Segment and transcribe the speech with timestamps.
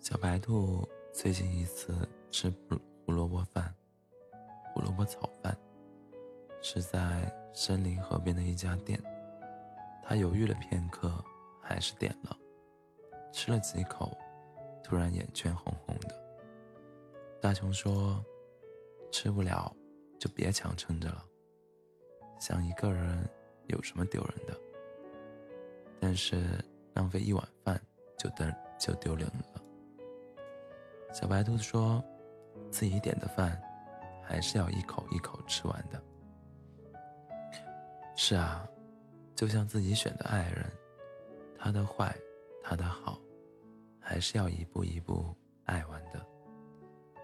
[0.00, 1.94] 小白兔最近一次
[2.30, 2.50] 吃
[3.04, 3.72] 胡萝卜饭、
[4.72, 5.54] 胡萝卜炒饭，
[6.62, 8.98] 是在森林河边的一家店。
[10.02, 11.22] 他犹豫了片刻，
[11.60, 12.34] 还是点了。
[13.30, 14.16] 吃了几口，
[14.82, 16.18] 突然眼圈红红的。
[17.38, 18.24] 大熊说
[19.12, 19.70] ：“吃不了
[20.18, 21.22] 就别强撑着了。
[22.40, 23.28] 想一个人
[23.66, 24.58] 有什么丢人的？
[26.00, 26.42] 但是
[26.94, 27.78] 浪费一碗饭
[28.16, 29.59] 就等就丢人了。”
[31.12, 32.02] 小白兔说
[32.70, 33.60] ：“自己点的饭，
[34.22, 36.02] 还是要一口一口吃完的。”
[38.14, 38.66] 是啊，
[39.34, 40.70] 就像自己选的爱人，
[41.58, 42.14] 他的坏，
[42.62, 43.18] 他的好，
[43.98, 45.34] 还是要一步一步
[45.64, 46.24] 爱完的。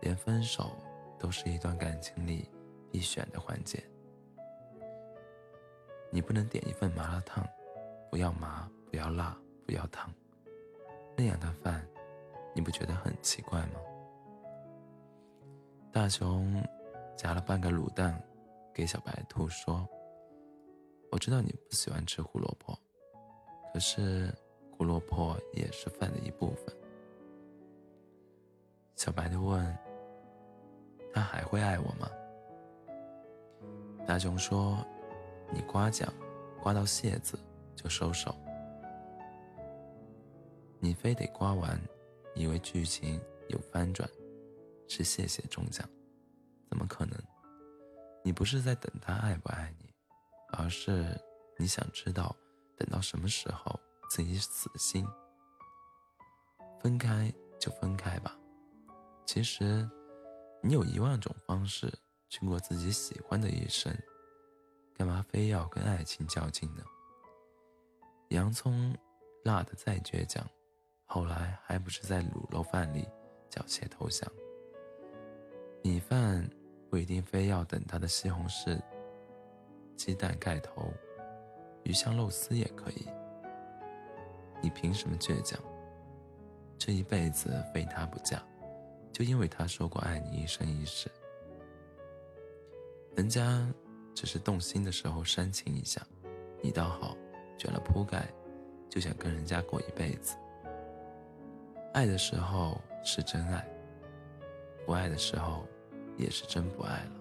[0.00, 0.70] 连分手
[1.18, 2.48] 都是一段感情里
[2.90, 3.82] 必选的环节。
[6.10, 7.46] 你不能点一份麻辣烫，
[8.10, 10.12] 不要麻，不要辣，不要烫，
[11.16, 11.86] 那样的饭。
[12.54, 13.80] 你不觉得很奇怪吗？
[15.92, 16.62] 大熊
[17.16, 18.20] 夹了半个卤蛋
[18.72, 19.86] 给小白兔说
[21.12, 22.76] ：“我知道你不喜欢吃胡萝卜，
[23.72, 24.34] 可是
[24.72, 26.74] 胡萝卜也是饭的一部分。”
[28.96, 29.78] 小白兔问
[31.14, 32.10] ：“他还会爱我吗？”
[34.06, 34.78] 大熊说
[35.52, 36.12] ：“你刮奖
[36.60, 37.38] 刮到蟹子
[37.76, 38.34] 就收手，
[40.80, 41.80] 你非得刮完。”
[42.34, 44.08] 以为剧情有翻转，
[44.88, 45.88] 是谢谢中奖，
[46.68, 47.18] 怎么可能？
[48.24, 49.92] 你不是在等他爱不爱你，
[50.52, 51.20] 而是
[51.58, 52.34] 你想知道
[52.76, 53.78] 等到什么时候
[54.10, 55.06] 自己死心。
[56.80, 58.36] 分开就分开吧，
[59.26, 59.88] 其实
[60.62, 61.92] 你有一万种方式
[62.28, 63.94] 去过自己喜欢的一生，
[64.94, 66.82] 干嘛非要跟爱情较劲呢？
[68.28, 68.94] 洋葱
[69.44, 70.46] 辣的再倔强。
[71.06, 73.06] 后来还不是在卤肉饭里
[73.48, 74.30] 缴械投降？
[75.82, 76.48] 米饭
[76.88, 78.80] 不一定非要等他的西红柿
[79.96, 80.92] 鸡蛋盖头，
[81.84, 83.06] 鱼香肉丝也可以。
[84.60, 85.60] 你凭什么倔强？
[86.78, 88.42] 这一辈子非他不嫁，
[89.12, 91.10] 就因为他说过爱你一生一世。
[93.14, 93.72] 人家
[94.14, 96.04] 只是动心的时候煽情一下，
[96.60, 97.16] 你倒好，
[97.56, 98.26] 卷了铺盖
[98.88, 100.34] 就想跟人家过一辈子。
[101.94, 103.64] 爱的时候是真爱，
[104.84, 105.64] 不爱的时候
[106.16, 107.12] 也是真不爱了。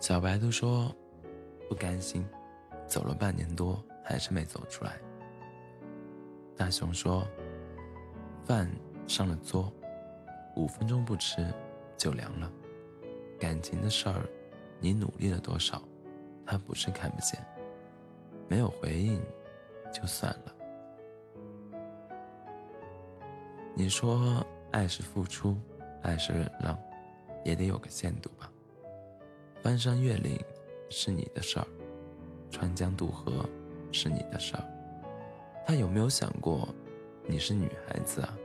[0.00, 0.90] 小白兔说
[1.68, 2.26] ：“不甘心，
[2.86, 4.98] 走了半年多还是没走出来。”
[6.56, 7.28] 大熊说
[8.44, 8.66] ：“饭
[9.06, 9.70] 上了桌，
[10.56, 11.46] 五分钟不吃
[11.98, 12.50] 就凉了。
[13.38, 14.26] 感情的事儿，
[14.78, 15.82] 你努力了多少，
[16.46, 17.38] 他不是看不见，
[18.48, 19.20] 没有回应
[19.92, 20.54] 就算了。”
[23.80, 25.56] 你说爱是付出，
[26.02, 26.78] 爱是忍让，
[27.46, 28.52] 也得有个限度吧。
[29.62, 30.38] 翻山越岭
[30.90, 31.66] 是你的事儿，
[32.50, 33.48] 穿江渡河
[33.90, 34.62] 是你的事儿。
[35.66, 36.68] 他有没有想过，
[37.26, 38.36] 你是女孩子啊，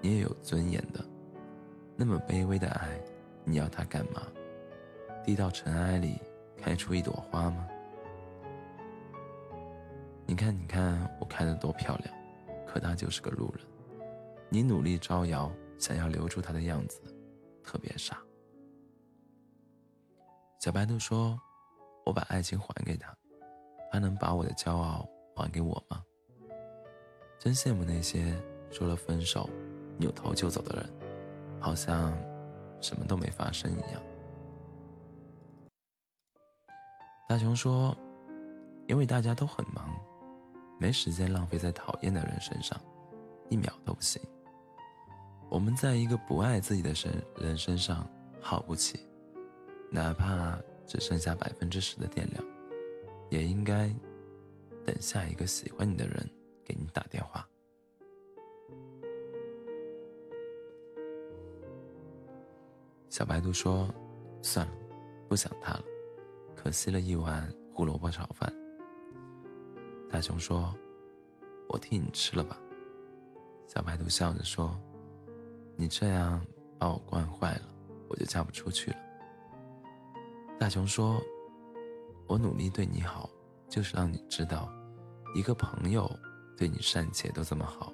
[0.00, 0.98] 你也有尊严的。
[1.94, 3.00] 那么卑微的爱，
[3.44, 4.26] 你要他干嘛？
[5.24, 6.20] 低到尘埃里
[6.60, 7.64] 开出一朵花吗？
[10.26, 12.12] 你看，你看，我开的多漂亮，
[12.66, 13.64] 可他就是个路人。
[14.52, 17.00] 你努力招摇，想要留住他的样子，
[17.62, 18.20] 特别傻。
[20.58, 21.40] 小白兔说
[22.04, 23.16] ：“我把爱情还给他，
[23.92, 26.02] 他能把我的骄傲还给我吗？”
[27.38, 28.36] 真羡慕那些
[28.72, 29.48] 说了分手，
[29.96, 30.92] 扭头就走的人，
[31.60, 32.12] 好像
[32.80, 34.02] 什么都没发生一样。
[37.28, 37.96] 大熊说
[38.88, 39.96] ：“因为大家都很忙，
[40.80, 42.78] 没时间浪费在讨厌的人身上，
[43.48, 44.20] 一秒都不行。”
[45.50, 48.08] 我们在一个不爱自己的身人身上
[48.40, 49.00] 耗不起，
[49.90, 50.56] 哪怕
[50.86, 52.44] 只剩下百分之十的电量，
[53.30, 53.92] 也应该
[54.86, 56.30] 等下一个喜欢你的人
[56.64, 57.44] 给你打电话。
[63.08, 63.92] 小白兔说
[64.40, 64.72] ：“算了，
[65.28, 65.84] 不想他了，
[66.54, 68.54] 可惜了一碗胡萝卜炒饭。”
[70.08, 70.72] 大熊说
[71.68, 72.56] ：“我替你吃了吧。”
[73.66, 74.80] 小白兔笑着说。
[75.80, 76.38] 你这样
[76.78, 77.62] 把我惯坏了，
[78.06, 78.96] 我就嫁不出去了。
[80.58, 81.18] 大熊说
[82.28, 83.30] ：“我努力对你好，
[83.66, 84.70] 就是让你知道，
[85.34, 86.06] 一个朋友
[86.54, 87.90] 对你善解都这么好，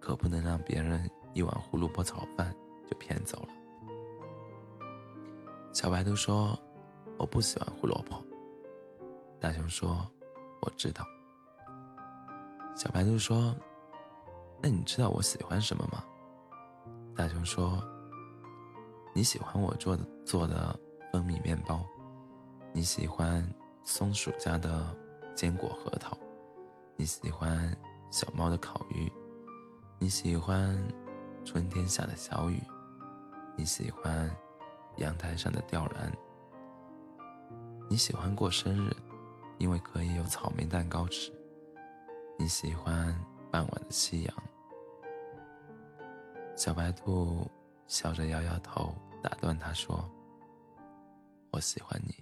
[0.00, 2.52] 可不能让别人一碗胡萝卜炒饭
[2.90, 3.48] 就骗走了。”
[5.72, 6.58] 小白兔说
[7.16, 8.20] ：“我不喜欢胡萝卜。”
[9.38, 10.04] 大熊说
[10.62, 11.06] ：“我知道。”
[12.74, 13.54] 小白兔说
[14.60, 16.04] ：“那你知道我喜欢什么吗？
[17.16, 17.80] 大熊说
[19.14, 20.78] ：“你喜欢我做的做的
[21.12, 21.86] 蜂蜜面包，
[22.72, 23.48] 你喜欢
[23.84, 24.94] 松鼠家的
[25.32, 26.18] 坚果核桃，
[26.96, 27.72] 你喜欢
[28.10, 29.10] 小猫的烤鱼，
[30.00, 30.76] 你喜欢
[31.44, 32.60] 春天下的小雨，
[33.56, 34.28] 你喜欢
[34.96, 36.12] 阳台上的吊兰，
[37.88, 38.90] 你喜欢过生日，
[39.58, 41.32] 因为可以有草莓蛋糕吃，
[42.36, 43.16] 你喜欢
[43.52, 44.34] 傍晚的夕阳。”
[46.56, 47.50] 小白兔
[47.88, 50.08] 笑着摇摇头，打断他说
[51.50, 52.14] ：“我喜欢你。”